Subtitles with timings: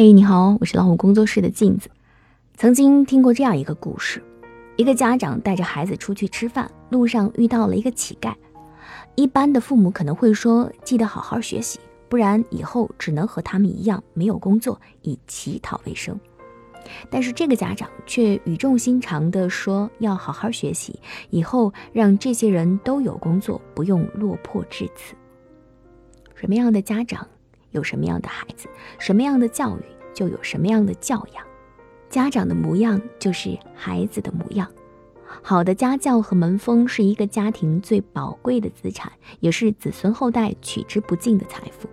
[0.00, 1.90] 嘿，你好，我是老虎工作室的镜子。
[2.56, 4.22] 曾经听过这样一个故事：
[4.76, 8.32] 一个家长带着孩子出去吃饭，路上遇到了一个乞丐。
[9.16, 16.16] 一般的父母可能会说：“记得好好学习，不然以后只能和他们一样没有工作，以乞讨为生。”
[17.10, 25.16] 但是这个家长却语重心长地说：“要好好学习，以后让这些人都有工作，不用落魄至此。”
[26.40, 27.26] 什么样的家长？
[27.72, 29.82] 有什么样的孩子，什么样的教育
[30.14, 31.44] 就有什么样的教养。
[32.08, 34.66] 家长的模样就是孩子的模样。
[35.42, 41.88] 好的家教和门风是一个家庭最宝贵的资产，也是子孙后代取之不尽的财富。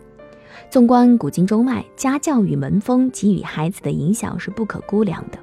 [0.70, 5.38] 纵观古今中外，家教与门风给予孩子的影响是不可估量的。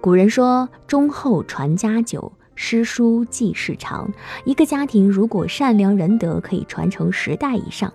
[0.00, 4.10] 古人说：“忠厚传家久，诗书继世长。”
[4.44, 7.92] 一个家庭如果善良仁德，可以传承十代以上。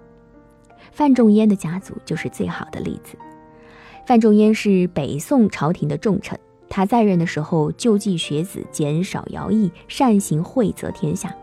[0.92, 3.18] 范仲淹的家族就是最好的例子。
[4.06, 11.36] 范仲淹是北宋朝廷的重臣，他在任的时候救济学子，减少徭役，善行惠泽天下。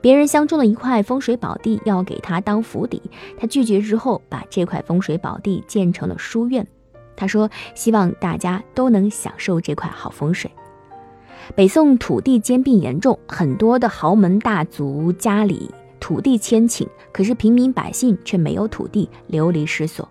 [0.00, 3.02] 别人相中了一块风水宝地，要给他当府邸，
[3.38, 6.66] 他拒绝之后，把这块风水宝地建成了书院。
[7.16, 10.50] 他说：“希望大家都能享受这块好风水。”
[11.54, 15.70] 北宋土地兼并严重，很多的豪门大族家里。
[16.02, 20.06] 土地迁请，可是平民百姓却没有土地，流离失所。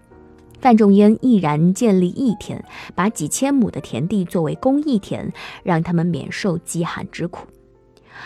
[0.62, 2.64] 范仲淹毅然建立义田，
[2.96, 5.30] 把几千亩的田地作为公益田，
[5.64, 7.46] 让他们免受饥寒之苦。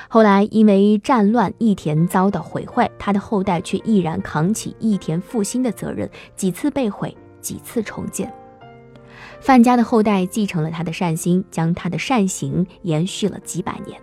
[0.08, 8.31] 后来因为战乱，义田遭到毁坏，他的后代却毅然扛起义田复兴的责任，几次被毁，几次重建。
[9.41, 13.99] 范家的后代继承了他的善心，将他的善行延续了几百年。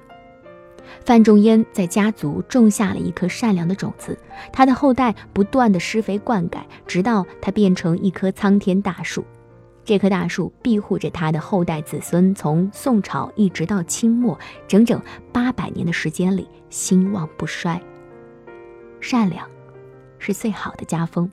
[1.05, 4.19] 范仲淹在家族种下了一颗善良的种子，
[4.53, 9.25] 他的后代不断的施肥灌溉，直到他变成一棵苍天大树。
[9.85, 15.01] 这棵大树庇护着他的后代子孙，从宋朝一直到清末，整整
[15.33, 17.81] 八百年的时间里兴旺不衰。
[19.01, 19.49] 善良，
[20.19, 21.31] 是最好的家风。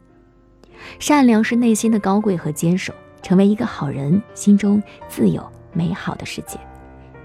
[0.98, 2.94] 善良是内心的高贵和坚守。
[3.22, 6.58] 成为一个好人，心中自有美好的世界。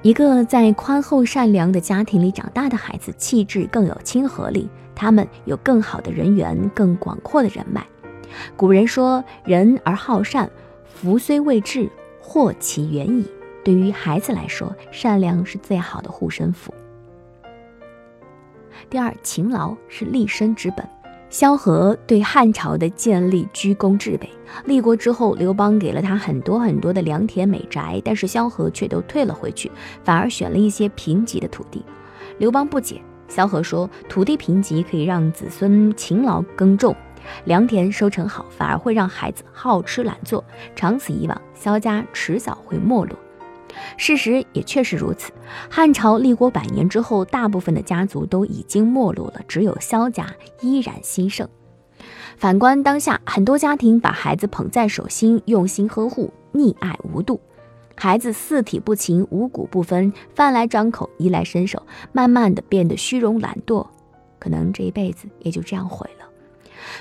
[0.04, 7.87] 一个在宽厚善良的家庭里长大的孩子，气质更有亲和力，他们有更好的人缘，更广阔的人脉。
[8.54, 10.50] 古人说：“仁而好善，
[10.84, 11.88] 福虽未至，
[12.20, 13.26] 祸其远矣。”
[13.65, 16.75] 对于孩子来说，善良是最好的护身符。
[18.91, 20.86] 第二，勤劳是立身之本。
[21.34, 24.31] 萧何对汉朝的建立居功至伟，
[24.67, 29.69] 立国之后，刘邦给了他很多很多的良田美宅，但是萧何却都退了回去，
[30.05, 31.84] 反而选了一些贫瘠的土地。
[32.39, 36.95] 刘邦不解，萧何说：“土地贫瘠可以让子孙勤劳耕种，
[37.47, 40.45] 良田收成好，反而会让孩子好吃懒做，
[40.77, 43.19] 长此以往，萧家迟早会没落。”
[43.96, 45.32] 事实也确实如此。
[45.70, 50.26] 汉朝立国百年之后，大部分的家族都已经没落了，只有萧家
[50.60, 51.48] 依然兴盛。
[52.36, 57.40] 反观当下，很多家庭把孩子捧在手心，用心呵护，溺爱无度，
[57.96, 63.86] 孩子四体不勤，五谷不分，饭来张口，衣来伸手，慢慢的变得虚荣懒惰，
[64.41, 66.26] 可能这一辈子也就这样毁了。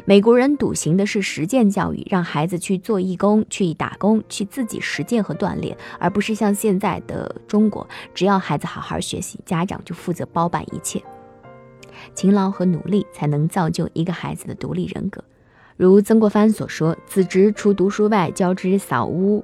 [0.06, 11.02] 美国人笃行的是实践教育，让孩子去做义工、去打工、去自己实践和锻炼，而不是像现在的中国，只要孩子好好学习，家长就负责包办一切。
[12.16, 15.24] 勤劳和努力才能造就一个孩子的独立人格。
[15.78, 19.44] 如曾国藩所说：“子侄除读书外，教之扫屋、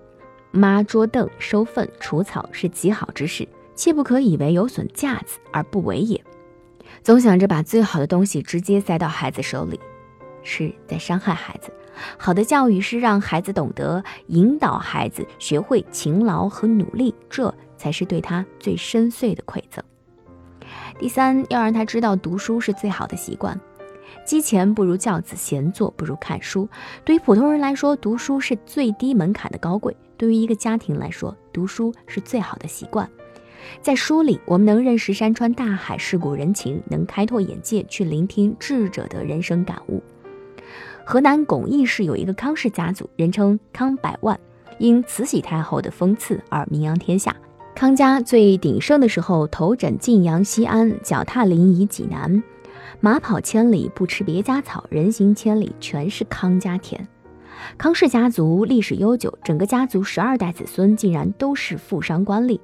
[0.51, 6.23] 抹桌凳、收粪、除草，是极好之事，切不可以为有损架子而不为也。”
[7.01, 9.79] 总想着把最好的东西直接塞到孩子手里。
[10.49, 11.71] 是在伤害孩子。
[12.17, 19.83] 好的教育是让孩子懂得引导孩子学会勤劳和努力，这才是对他最深邃的馈赠。
[20.97, 23.59] 第三，要让他知道读书是最好的习惯。
[24.25, 26.67] 积钱不如教子，闲坐不如看书。
[27.05, 33.07] 对于普通人来说，读书是最低门槛的高贵；对于一个家庭来说，读书是最好的习惯。
[33.81, 40.01] 在书里，我们能认识山川大海、世故人情，能开拓眼界，去聆听智者的人生感悟。
[41.05, 44.39] 河南巩义市有一个康氏家族，人称康百万，
[44.77, 47.35] 因慈禧太后的封赐而名扬天下。
[47.75, 52.43] 康家最鼎盛的时候，头枕晋阳西安，脚踏临沂济南，
[52.99, 57.07] 马跑千里不吃别家草，人行千里全是康家田。
[57.77, 62.59] 康氏家族历史悠久，整个家族十二代子孙竟然都是富商官吏。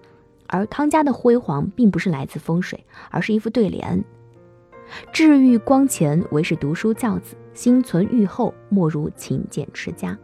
[0.48, 4.04] 而康家的辉煌并不是来自风水，而是一副对联。
[5.12, 10.16] 治愈光前，唯是读书教子；心存欲厚，莫如勤俭持家。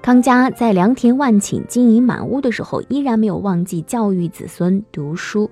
[0.00, 5.50] 康家在良田万顷、金银满屋的时候，依然没有忘记教育子孙读书。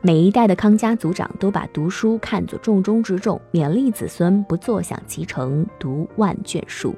[0.00, 6.94] 每一代的康家族长都把读书看作重中之重，勉励子孙不坐享其成，读万卷书。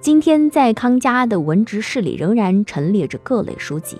[0.00, 3.96] 今天，在康家的文职室里，仍然陈列着各类书籍，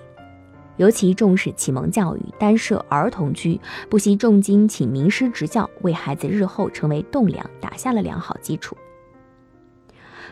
[0.79, 3.61] 尤其重视启蒙教育，单设儿童区，
[3.91, 8.77] 不惜重金请名师执教，为孩子日后成为栋梁打下了良好基础。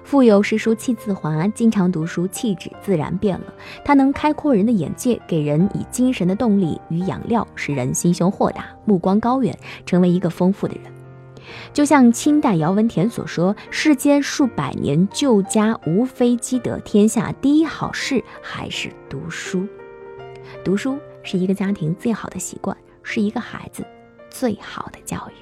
[0.04, 3.52] 腹有诗书气自华，经常读书，气质自然变了。
[3.84, 10.84] 它能开阔人的眼界，给人以精神的动力与养料，使人心胸豁达，目光高远，成为一个丰富的人。
[11.72, 19.66] 就像清代姚文田所说：“世间数百年旧家，无非积得天下第一好事，还是读书。
[20.66, 23.86] 读书是一个家庭最好的习惯，是一个孩子
[24.28, 25.32] 最好的教育。”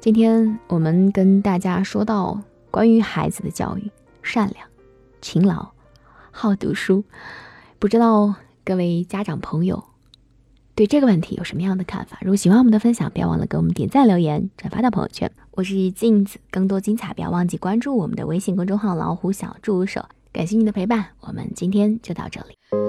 [0.00, 2.42] 今天我们跟大家说到。
[2.68, 3.90] 关于孩子的教育，
[4.22, 4.66] 善良、
[5.20, 5.72] 勤劳、
[6.30, 7.04] 好读书，
[7.78, 8.34] 不知道
[8.64, 9.84] 各位家长朋友
[10.74, 12.16] 对这个问题有什么样的看法？
[12.22, 15.30] 如果喜欢我们的分享，不要忘了给我们点赞、留言、转发到朋友圈。
[15.50, 20.06] 我是镜子，更多精彩不要忘记关注我们的微信公众号“老虎小助手”。
[20.32, 22.81] 感谢你的陪伴，我们今天就到这里。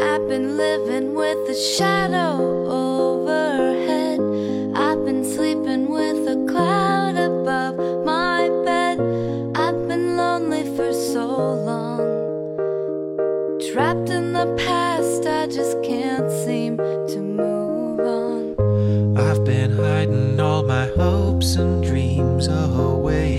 [0.00, 4.20] I've been living with the shadow overhead.
[4.76, 9.00] I've been sleeping with a cloud above my bed.
[9.56, 11.98] I've been lonely for so long.
[13.72, 19.18] Trapped in the past, I just can't seem to move on.
[19.18, 23.38] I've been hiding all my hopes and dreams away.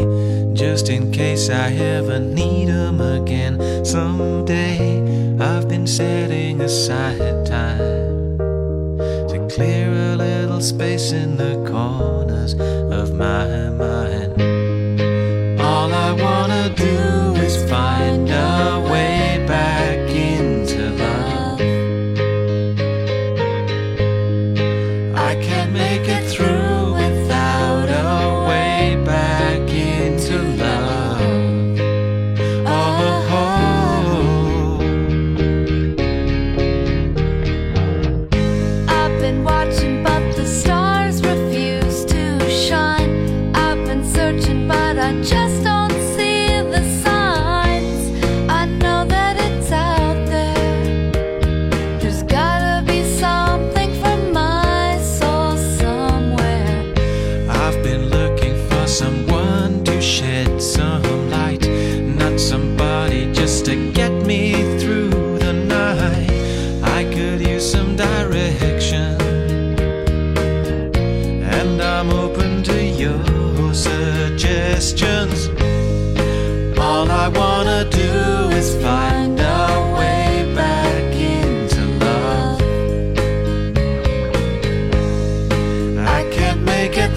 [0.53, 4.98] Just in case I ever need them again someday.
[5.79, 8.37] Been setting aside time
[9.29, 12.51] to clear a little space in the corners
[12.91, 14.48] of my mind.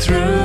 [0.05, 0.42] through.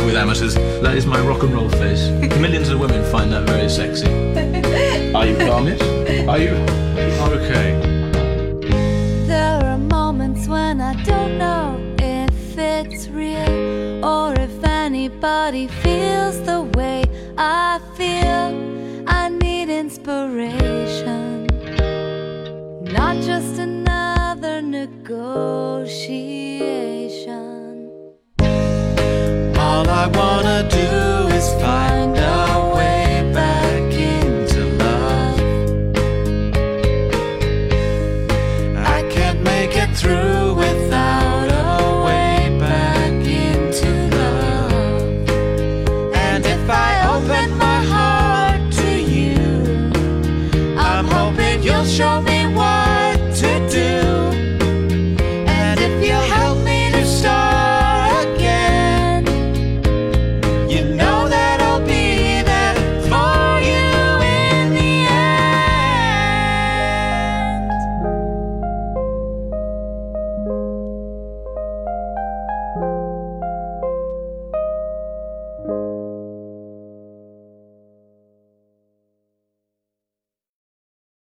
[0.00, 0.54] Work with amateurs.
[0.54, 2.08] That is my rock and roll face.
[2.40, 4.06] Millions of women find that very sexy.
[5.14, 5.80] Are you calmish?
[6.28, 6.54] Are you?
[7.34, 7.68] Okay.
[9.26, 16.62] There are moments when I don't know if it's real or if anybody feels the
[16.74, 17.04] way
[17.36, 18.48] I feel.
[19.06, 21.46] I need inspiration,
[22.84, 25.69] not just another negotiation.